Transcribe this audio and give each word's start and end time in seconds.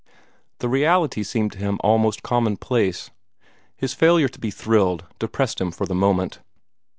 The 0.57 0.67
reality 0.67 1.21
seemed 1.21 1.51
to 1.51 1.57
him 1.59 1.77
almost 1.83 2.23
commonplace. 2.23 3.11
His 3.77 3.93
failure 3.93 4.29
to 4.29 4.39
be 4.39 4.49
thrilled 4.49 5.05
depressed 5.19 5.61
him 5.61 5.69
for 5.69 5.85
the 5.85 5.93
moment. 5.93 6.39